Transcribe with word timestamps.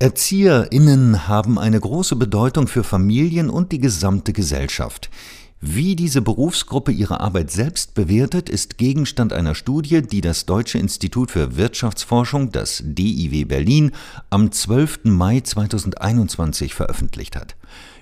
ErzieherInnen 0.00 1.26
haben 1.26 1.58
eine 1.58 1.80
große 1.80 2.14
Bedeutung 2.14 2.68
für 2.68 2.84
Familien 2.84 3.50
und 3.50 3.72
die 3.72 3.80
gesamte 3.80 4.32
Gesellschaft. 4.32 5.10
Wie 5.60 5.96
diese 5.96 6.22
Berufsgruppe 6.22 6.92
ihre 6.92 7.18
Arbeit 7.18 7.50
selbst 7.50 7.94
bewertet, 7.94 8.48
ist 8.48 8.78
Gegenstand 8.78 9.32
einer 9.32 9.56
Studie, 9.56 10.02
die 10.02 10.20
das 10.20 10.46
Deutsche 10.46 10.78
Institut 10.78 11.32
für 11.32 11.56
Wirtschaftsforschung, 11.56 12.52
das 12.52 12.80
DIW 12.86 13.44
Berlin, 13.44 13.90
am 14.30 14.52
12. 14.52 15.00
Mai 15.02 15.40
2021 15.40 16.74
veröffentlicht 16.74 17.34
hat. 17.34 17.56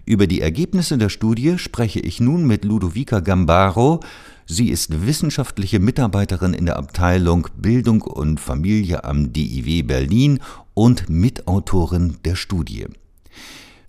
Über 0.05 0.27
die 0.27 0.43
Ergebnisse 0.43 0.99
der 0.99 1.09
Studie 1.09 1.57
spreche 1.57 2.01
ich 2.01 2.21
nun 2.21 2.47
mit 2.47 2.67
Ludovica 2.67 3.21
Gambaro. 3.21 4.01
Sie 4.49 4.71
ist 4.71 5.05
wissenschaftliche 5.05 5.81
Mitarbeiterin 5.81 6.55
in 6.55 6.67
der 6.67 6.77
Abteilung 6.77 7.49
Bildung 7.57 8.03
und 8.03 8.39
Familie 8.39 9.03
am 9.03 9.33
DIW 9.33 9.83
Berlin 9.83 10.39
und 10.73 11.11
Mitautorin 11.11 12.19
der 12.25 12.37
Studie. 12.37 12.87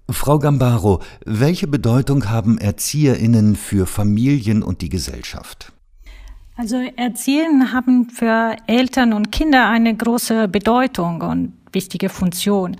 Frau 0.09 0.39
Gambaro, 0.39 1.01
welche 1.25 1.67
Bedeutung 1.67 2.29
haben 2.29 2.57
Erzieherinnen 2.57 3.55
für 3.55 3.85
Familien 3.85 4.63
und 4.63 4.81
die 4.81 4.89
Gesellschaft? 4.89 5.73
Also 6.55 6.77
Erzieherinnen 6.77 7.71
haben 7.71 8.09
für 8.09 8.55
Eltern 8.65 9.13
und 9.13 9.31
Kinder 9.31 9.69
eine 9.69 9.95
große 9.95 10.47
Bedeutung 10.47 11.21
und 11.21 11.53
wichtige 11.71 12.09
Funktion. 12.09 12.77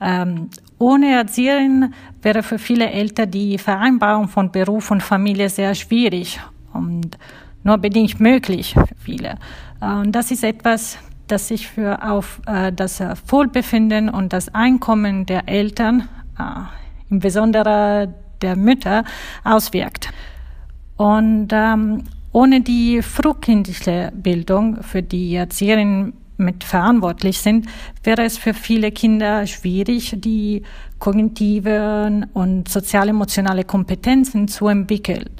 Ähm, 0.00 0.48
ohne 0.78 1.12
Erzieherin 1.12 1.92
wäre 2.22 2.42
für 2.42 2.58
viele 2.58 2.88
Eltern 2.88 3.30
die 3.30 3.58
Vereinbarung 3.58 4.28
von 4.28 4.50
Beruf 4.50 4.90
und 4.90 5.02
Familie 5.02 5.50
sehr 5.50 5.74
schwierig 5.74 6.40
und 6.78 7.18
nur 7.64 7.78
bedingt 7.78 8.20
möglich 8.20 8.74
für 8.74 8.94
viele. 8.98 9.38
Äh, 9.80 9.92
und 9.92 10.12
das 10.12 10.30
ist 10.30 10.44
etwas, 10.44 10.98
das 11.26 11.48
sich 11.48 11.68
für 11.68 12.02
auf 12.02 12.40
äh, 12.46 12.72
das 12.72 13.02
Wohlbefinden 13.26 14.08
und 14.08 14.32
das 14.32 14.54
Einkommen 14.54 15.26
der 15.26 15.48
Eltern, 15.48 16.08
äh, 16.38 16.42
im 17.10 17.20
Besonderen 17.20 18.14
der 18.42 18.56
Mütter, 18.56 19.04
auswirkt. 19.44 20.10
Und 20.96 21.48
ähm, 21.52 22.04
ohne 22.32 22.60
die 22.60 23.02
frühkindliche 23.02 24.12
Bildung, 24.14 24.82
für 24.82 25.02
die 25.02 25.34
Erzieherinnen 25.34 26.12
mit 26.36 26.62
verantwortlich 26.62 27.40
sind, 27.40 27.66
wäre 28.04 28.22
es 28.22 28.38
für 28.38 28.54
viele 28.54 28.92
Kinder 28.92 29.46
schwierig, 29.46 30.14
die 30.18 30.62
kognitiven 30.98 32.26
und 32.32 32.68
sozial-emotionale 32.68 33.64
Kompetenzen 33.64 34.46
zu 34.48 34.68
entwickeln, 34.68 35.30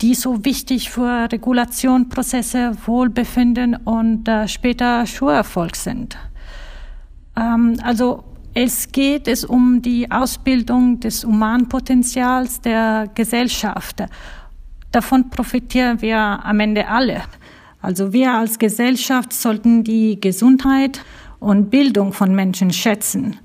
die 0.00 0.14
so 0.14 0.44
wichtig 0.44 0.90
für 0.90 1.28
Regulationprozesse, 1.30 2.72
Wohlbefinden 2.86 3.76
und 3.76 4.28
äh, 4.28 4.46
später 4.46 5.06
Schulerfolg 5.06 5.74
sind. 5.76 6.16
Ähm, 7.36 7.76
also 7.82 8.24
es 8.54 8.90
geht 8.90 9.28
es 9.28 9.44
um 9.44 9.82
die 9.82 10.10
Ausbildung 10.10 11.00
des 11.00 11.24
Humanpotenzials 11.24 12.60
der 12.60 13.08
Gesellschaft. 13.14 14.04
Davon 14.90 15.30
profitieren 15.30 16.00
wir 16.00 16.18
am 16.18 16.60
Ende 16.60 16.88
alle. 16.88 17.22
Also 17.80 18.12
wir 18.12 18.32
als 18.32 18.58
Gesellschaft 18.58 19.32
sollten 19.32 19.84
die 19.84 20.20
Gesundheit 20.20 21.04
und 21.38 21.70
Bildung 21.70 22.12
von 22.12 22.34
Menschen 22.34 22.72
schätzen. 22.72 23.36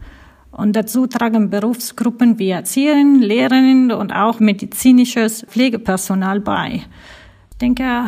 Und 0.54 0.76
dazu 0.76 1.08
tragen 1.08 1.50
Berufsgruppen 1.50 2.38
wie 2.38 2.52
Erzieherinnen, 2.52 3.22
Lehrerinnen 3.22 3.92
und 3.92 4.12
auch 4.14 4.40
medizinisches 4.40 5.44
Pflegepersonal 5.50 6.40
bei. 6.40 6.84
Ich 7.52 7.58
denke, 7.58 8.06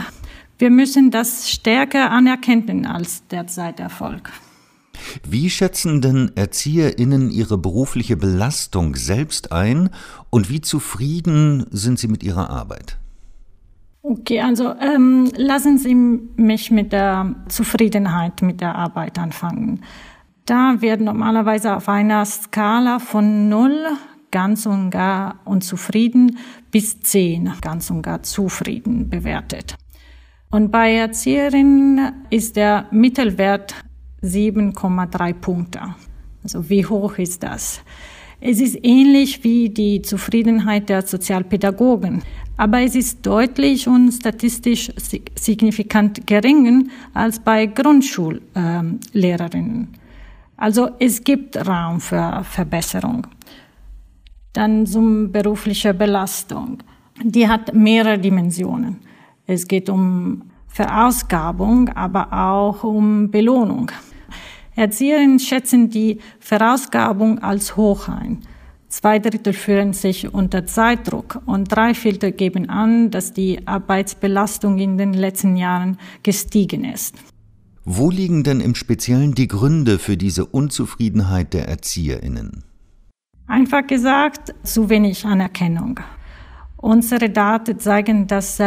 wir 0.60 0.70
müssen 0.70 1.10
das 1.10 1.50
stärker 1.50 2.12
anerkennen 2.12 2.86
als 2.86 3.28
derzeit 3.28 3.80
Erfolg. 3.80 4.32
Wie 5.28 5.50
schätzen 5.50 6.02
denn 6.02 6.32
ErzieherInnen 6.36 7.30
ihre 7.32 7.58
berufliche 7.58 8.16
Belastung 8.16 8.96
selbst 8.96 9.52
ein 9.52 9.90
und 10.30 10.50
wie 10.50 10.62
zufrieden 10.62 11.66
sind 11.72 12.00
sie 12.00 12.08
mit 12.08 12.24
ihrer 12.24 12.50
Arbeit? 12.50 12.98
Okay, 14.04 14.40
also 14.40 14.76
ähm, 14.80 15.32
lassen 15.36 15.80
Sie 15.80 15.96
mich 15.96 16.70
mit 16.70 16.94
der 16.94 17.36
Zufriedenheit 17.50 18.44
mit 18.44 18.62
der 18.62 18.76
Arbeit 18.76 19.18
anfangen. 19.18 19.82
Da 20.46 20.80
wird 20.80 21.02
normalerweise 21.02 21.76
auf 21.76 21.90
einer 21.90 22.24
Skala 22.24 23.00
von 23.00 23.50
0 23.50 23.98
ganz 24.30 24.68
und 24.68 24.92
gar 24.92 25.40
unzufrieden 25.44 26.38
bis 26.70 27.00
10 27.00 27.54
ganz 27.62 27.90
und 27.90 28.04
gar 28.04 28.22
zufrieden 28.22 29.10
bewertet. 29.10 29.76
Und 30.52 30.72
bei 30.72 30.94
Erzieherinnen 30.94 32.28
ist 32.30 32.58
der 32.58 32.86
Mittelwert 32.92 33.74
7,3 34.22 35.34
Punkte. 35.34 35.82
Also 36.44 36.70
wie 36.70 36.86
hoch 36.86 37.18
ist 37.18 37.42
das? 37.42 37.82
Es 38.40 38.62
ist 38.62 38.78
ähnlich 38.84 39.44
wie 39.44 39.70
die 39.70 40.04
Zufriedenheit 40.04 40.90
der 40.90 41.02
Sozialpädagogen, 41.02 42.22
aber 42.56 42.82
es 42.82 42.94
ist 42.94 43.26
deutlich 43.26 43.88
und 43.88 44.12
statistisch 44.12 44.92
signifikant 45.36 46.28
geringer 46.28 46.84
als 47.16 47.40
bei 47.40 47.66
Grundschullehrerinnen. 47.66 50.05
Also 50.58 50.90
es 51.00 51.24
gibt 51.24 51.58
Raum 51.58 52.00
für 52.00 52.44
Verbesserung. 52.44 53.28
Dann 54.54 54.86
zum 54.86 55.32
berufliche 55.32 55.94
Belastung. 55.94 56.78
Die 57.22 57.48
hat 57.48 57.74
mehrere 57.74 58.18
Dimensionen. 58.18 59.00
Es 59.46 59.68
geht 59.68 59.90
um 59.90 60.44
Verausgabung, 60.68 61.90
aber 61.90 62.32
auch 62.34 62.84
um 62.84 63.32
Belohnung. 63.32 63.92
Erzieherinnen 64.76 65.40
schätzen 65.40 65.90
die 65.90 66.20
Verausgabung 66.40 67.40
als 67.40 67.78
hoch 67.78 68.10
ein. 68.10 68.42
Zwei 68.90 69.20
Drittel 69.20 69.54
fühlen 69.54 69.94
sich 69.94 70.34
unter 70.34 70.66
Zeitdruck 70.66 71.42
und 71.46 71.66
drei 71.66 71.94
Viertel 71.94 72.32
geben 72.32 72.70
an, 72.70 73.12
dass 73.12 73.34
die 73.34 73.66
Arbeitsbelastung 73.68 74.78
in 74.80 74.98
den 74.98 75.14
letzten 75.14 75.58
Jahren 75.58 75.98
gestiegen 76.24 76.86
ist. 76.86 77.16
Wo 77.88 78.10
liegen 78.10 78.44
denn 78.44 78.62
im 78.62 78.74
Speziellen 78.74 79.36
die 79.36 79.48
Gründe 79.48 80.00
für 80.00 80.18
diese 80.18 80.48
Unzufriedenheit 80.48 81.54
der 81.54 81.68
Erzieherinnen? 81.68 82.64
Einfach 83.46 83.86
gesagt, 83.86 84.56
zu 84.64 84.90
wenig 84.90 85.24
Anerkennung. 85.24 86.00
Unsere 86.78 87.30
Daten 87.30 87.80
zeigen, 87.80 88.26
dass 88.26 88.60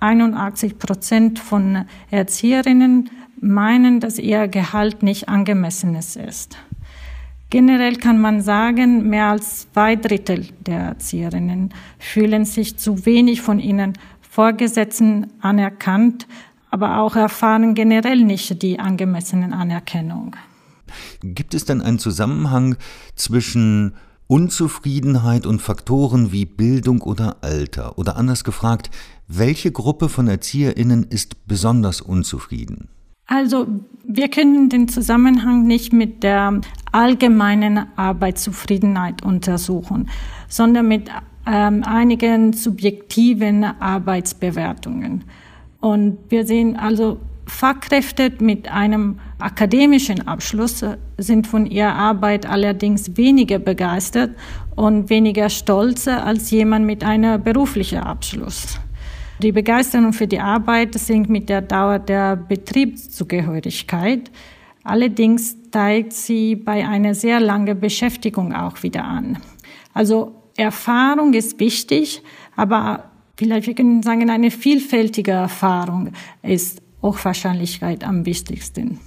81 0.00 0.78
Prozent 0.78 1.38
von 1.38 1.86
Erzieherinnen 2.10 3.08
meinen, 3.40 4.00
dass 4.00 4.18
ihr 4.18 4.48
Gehalt 4.48 5.02
nicht 5.02 5.30
angemessen 5.30 5.94
ist. 5.94 6.58
Generell 7.48 7.96
kann 7.96 8.20
man 8.20 8.42
sagen, 8.42 9.08
mehr 9.08 9.28
als 9.28 9.72
zwei 9.72 9.96
Drittel 9.96 10.48
der 10.60 10.80
Erzieherinnen 10.80 11.72
fühlen 11.98 12.44
sich 12.44 12.76
zu 12.76 13.06
wenig 13.06 13.40
von 13.40 13.58
ihren 13.58 13.94
Vorgesetzten 14.20 15.26
anerkannt, 15.40 16.26
aber 16.72 16.98
auch 16.98 17.16
erfahren 17.16 17.74
generell 17.74 18.24
nicht 18.24 18.62
die 18.62 18.80
angemessene 18.80 19.54
Anerkennung. 19.54 20.34
Gibt 21.22 21.54
es 21.54 21.66
denn 21.66 21.82
einen 21.82 21.98
Zusammenhang 21.98 22.76
zwischen 23.14 23.94
Unzufriedenheit 24.26 25.46
und 25.46 25.60
Faktoren 25.60 26.32
wie 26.32 26.46
Bildung 26.46 27.02
oder 27.02 27.36
Alter? 27.42 27.98
Oder 27.98 28.16
anders 28.16 28.42
gefragt, 28.42 28.90
welche 29.28 29.70
Gruppe 29.70 30.08
von 30.08 30.28
Erzieherinnen 30.28 31.04
ist 31.04 31.46
besonders 31.46 32.00
unzufrieden? 32.00 32.88
Also 33.26 33.66
wir 34.04 34.28
können 34.28 34.70
den 34.70 34.88
Zusammenhang 34.88 35.66
nicht 35.66 35.92
mit 35.92 36.22
der 36.22 36.60
allgemeinen 36.90 37.86
Arbeitszufriedenheit 37.96 39.22
untersuchen, 39.22 40.08
sondern 40.48 40.88
mit 40.88 41.10
ähm, 41.46 41.84
einigen 41.84 42.54
subjektiven 42.54 43.64
Arbeitsbewertungen. 43.64 45.24
Und 45.82 46.18
wir 46.28 46.46
sehen 46.46 46.76
also, 46.76 47.18
Fachkräfte 47.46 48.32
mit 48.38 48.70
einem 48.70 49.18
akademischen 49.40 50.28
Abschluss 50.28 50.84
sind 51.18 51.46
von 51.48 51.66
ihrer 51.66 51.92
Arbeit 51.92 52.46
allerdings 52.46 53.16
weniger 53.16 53.58
begeistert 53.58 54.36
und 54.76 55.10
weniger 55.10 55.50
stolz 55.50 56.06
als 56.06 56.52
jemand 56.52 56.86
mit 56.86 57.02
einem 57.02 57.42
beruflichen 57.42 57.98
Abschluss. 57.98 58.78
Die 59.42 59.50
Begeisterung 59.50 60.12
für 60.12 60.28
die 60.28 60.38
Arbeit 60.38 60.94
sinkt 60.94 61.28
mit 61.28 61.48
der 61.48 61.62
Dauer 61.62 61.98
der 61.98 62.36
Betriebszugehörigkeit. 62.36 64.30
Allerdings 64.84 65.56
steigt 65.68 66.12
sie 66.12 66.54
bei 66.54 66.86
einer 66.86 67.14
sehr 67.14 67.40
langen 67.40 67.80
Beschäftigung 67.80 68.54
auch 68.54 68.84
wieder 68.84 69.04
an. 69.04 69.38
Also 69.92 70.32
Erfahrung 70.56 71.34
ist 71.34 71.58
wichtig, 71.58 72.22
aber 72.54 73.11
vielleicht 73.36 73.66
wir 73.66 73.74
können 73.74 74.02
sagen, 74.02 74.30
eine 74.30 74.50
vielfältige 74.50 75.32
Erfahrung 75.32 76.12
ist 76.42 76.82
Hochwahrscheinlichkeit 77.02 78.04
am 78.04 78.26
wichtigsten. 78.26 79.00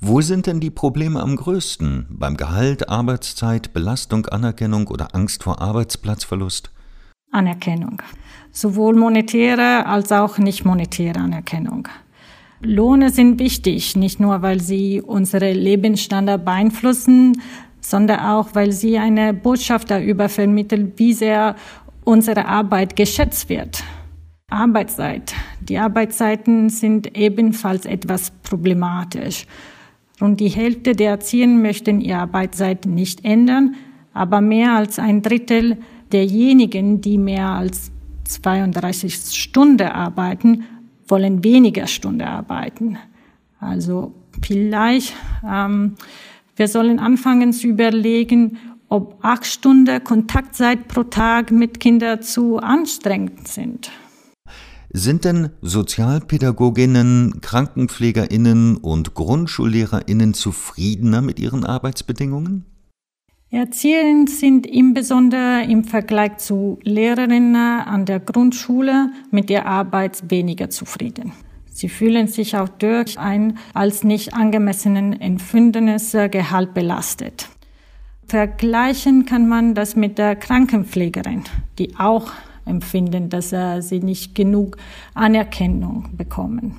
Wo 0.00 0.22
sind 0.22 0.46
denn 0.46 0.60
die 0.60 0.70
Probleme 0.70 1.20
am 1.20 1.36
größten? 1.36 2.06
Beim 2.10 2.36
Gehalt, 2.36 2.88
Arbeitszeit, 2.88 3.74
Belastung, 3.74 4.26
Anerkennung 4.26 4.86
oder 4.88 5.14
Angst 5.14 5.42
vor 5.42 5.60
Arbeitsplatzverlust? 5.60 6.70
Anerkennung 7.30 8.00
sowohl 8.52 8.94
monetäre 8.94 9.86
als 9.86 10.12
auch 10.12 10.38
nicht 10.38 10.64
monetäre 10.64 11.20
Anerkennung. 11.20 11.88
Lohne 12.62 13.10
sind 13.10 13.38
wichtig, 13.38 13.96
nicht 13.96 14.20
nur 14.20 14.42
weil 14.42 14.60
sie 14.60 15.00
unsere 15.00 15.52
Lebensstandard 15.52 16.44
beeinflussen, 16.44 17.40
sondern 17.80 18.20
auch, 18.20 18.50
weil 18.54 18.72
sie 18.72 18.98
eine 18.98 19.32
Botschaft 19.32 19.90
darüber 19.90 20.28
vermittelt, 20.28 20.98
wie 20.98 21.14
sehr 21.14 21.56
unsere 22.10 22.46
Arbeit 22.46 22.96
geschätzt 22.96 23.48
wird. 23.48 23.84
Arbeitszeit. 24.50 25.32
Die 25.60 25.78
Arbeitszeiten 25.78 26.68
sind 26.68 27.16
ebenfalls 27.16 27.86
etwas 27.86 28.32
problematisch. 28.42 29.46
Rund 30.20 30.40
die 30.40 30.48
Hälfte 30.48 30.96
der 30.96 31.10
Erziehenden 31.10 31.62
möchten 31.62 32.00
ihre 32.00 32.18
Arbeitszeit 32.18 32.84
nicht 32.84 33.24
ändern, 33.24 33.76
aber 34.12 34.40
mehr 34.40 34.72
als 34.72 34.98
ein 34.98 35.22
Drittel 35.22 35.78
derjenigen, 36.10 37.00
die 37.00 37.16
mehr 37.16 37.46
als 37.46 37.92
32 38.24 39.14
Stunden 39.14 39.86
arbeiten, 39.86 40.64
wollen 41.06 41.44
weniger 41.44 41.86
Stunden 41.86 42.22
arbeiten. 42.22 42.98
Also 43.60 44.12
vielleicht, 44.42 45.14
ähm, 45.48 45.94
wir 46.56 46.66
sollen 46.66 46.98
anfangen 46.98 47.52
zu 47.52 47.68
überlegen, 47.68 48.58
ob 48.90 49.16
acht 49.22 49.46
Stunden 49.46 50.04
Kontaktzeit 50.04 50.88
pro 50.88 51.04
Tag 51.04 51.50
mit 51.50 51.80
Kindern 51.80 52.20
zu 52.20 52.58
anstrengend 52.58 53.48
sind. 53.48 53.90
Sind 54.92 55.24
denn 55.24 55.50
Sozialpädagoginnen, 55.62 57.40
Krankenpflegerinnen 57.40 58.76
und 58.76 59.14
Grundschullehrerinnen 59.14 60.34
zufriedener 60.34 61.22
mit 61.22 61.38
ihren 61.38 61.64
Arbeitsbedingungen? 61.64 62.66
Erzieherinnen 63.52 64.26
sind 64.26 64.66
insbesondere 64.66 65.64
im 65.68 65.84
Vergleich 65.84 66.38
zu 66.38 66.80
Lehrerinnen 66.82 67.56
an 67.56 68.04
der 68.04 68.18
Grundschule 68.18 69.10
mit 69.30 69.48
der 69.48 69.66
Arbeit 69.66 70.28
weniger 70.28 70.70
zufrieden. 70.70 71.32
Sie 71.72 71.88
fühlen 71.88 72.26
sich 72.26 72.56
auch 72.56 72.68
durch 72.68 73.18
ein 73.18 73.58
als 73.74 74.02
nicht 74.02 74.34
angemessenen 74.34 75.20
empfundenes 75.20 76.12
Gehalt 76.12 76.74
belastet. 76.74 77.48
Vergleichen 78.30 79.26
kann 79.26 79.48
man 79.48 79.74
das 79.74 79.96
mit 79.96 80.16
der 80.16 80.36
Krankenpflegerin, 80.36 81.42
die 81.80 81.96
auch 81.98 82.30
empfinden, 82.64 83.28
dass 83.28 83.50
sie 83.50 83.98
nicht 83.98 84.36
genug 84.36 84.76
Anerkennung 85.14 86.10
bekommen. 86.16 86.78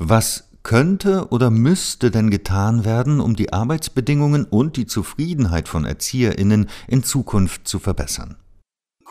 Was 0.00 0.50
könnte 0.64 1.28
oder 1.30 1.50
müsste 1.50 2.10
denn 2.10 2.28
getan 2.28 2.84
werden, 2.84 3.20
um 3.20 3.36
die 3.36 3.52
Arbeitsbedingungen 3.52 4.46
und 4.46 4.76
die 4.76 4.86
Zufriedenheit 4.86 5.68
von 5.68 5.84
Erzieherinnen 5.84 6.66
in 6.88 7.04
Zukunft 7.04 7.68
zu 7.68 7.78
verbessern? 7.78 8.34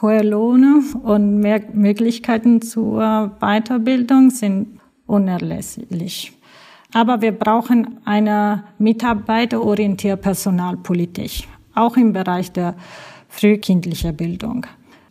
Hohe 0.02 0.22
Lohne 0.22 0.84
und 1.02 1.40
mehr 1.40 1.62
Möglichkeiten 1.72 2.62
zur 2.62 3.38
Weiterbildung 3.40 4.32
sind 4.32 4.82
unerlässlich. 5.06 6.34
Aber 6.94 7.22
wir 7.22 7.32
brauchen 7.32 7.98
eine 8.06 8.64
mitarbeiterorientierte 8.78 10.22
Personalpolitik, 10.22 11.48
auch 11.74 11.98
im 11.98 12.14
Bereich 12.14 12.52
der 12.52 12.76
frühkindlichen 13.30 14.16
Bildung. 14.16 14.66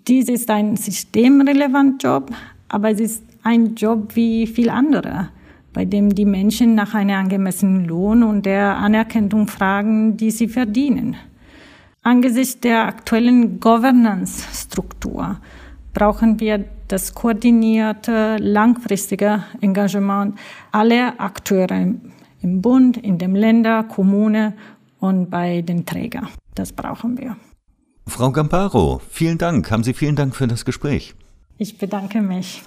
Dies 0.06 0.29
ist 0.29 0.50
ein 0.50 0.76
systemrelevanter 0.76 2.08
Job, 2.08 2.31
aber 2.69 2.90
es 2.90 3.00
ist 3.00 3.25
ein 3.43 3.75
Job 3.75 4.14
wie 4.14 4.46
viel 4.46 4.70
andere 4.70 5.29
bei 5.73 5.84
dem 5.84 6.14
die 6.14 6.25
Menschen 6.25 6.75
nach 6.75 6.94
einem 6.94 7.17
angemessenen 7.17 7.87
Lohn 7.87 8.23
und 8.23 8.46
der 8.46 8.76
Anerkennung 8.76 9.49
fragen, 9.49 10.17
die 10.17 10.31
sie 10.31 10.49
verdienen. 10.49 11.17
Angesichts 12.02 12.61
der 12.61 12.87
aktuellen 12.87 13.61
Governance-Struktur 13.61 15.38
brauchen 15.93 16.41
wir 16.41 16.65
das 16.89 17.15
koordinierte, 17.15 18.37
langfristige 18.39 19.44
Engagement 19.61 20.39
aller 20.73 21.15
Akteure 21.19 21.94
im 22.43 22.61
Bund, 22.61 22.97
in 22.97 23.19
den 23.19 23.35
Ländern, 23.35 23.89
Kommunen 23.89 24.55
und 24.99 25.31
bei 25.31 25.62
den 25.62 25.87
Trägern. 25.87 26.29
Das 26.55 26.73
brauchen 26.73 27.19
wir. 27.19 27.37
Frau 28.06 28.31
Gamparo, 28.31 29.00
vielen 29.09 29.39
Dank. 29.39 29.71
Haben 29.71 29.85
Sie 29.85 29.94
vielen 29.94 30.17
Dank 30.17 30.35
für 30.35 30.47
das 30.47 30.65
Gespräch. 30.65 31.15
Ich 31.59 31.79
bedanke 31.79 32.21
mich. 32.21 32.62